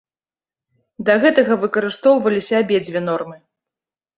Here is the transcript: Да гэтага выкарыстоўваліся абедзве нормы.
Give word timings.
Да 1.09 1.17
гэтага 1.25 1.53
выкарыстоўваліся 1.65 2.53
абедзве 2.63 2.99
нормы. 3.09 3.37